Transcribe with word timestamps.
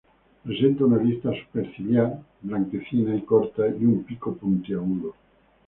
Presenta 0.43 0.85
una 0.85 0.97
lista 0.97 1.29
superciliar 1.31 2.19
blanquecina 2.41 3.15
y 3.15 3.21
corta, 3.21 3.67
y 3.67 3.85
un 3.85 4.03
pico 4.03 4.33
puntiagudo. 4.35 5.13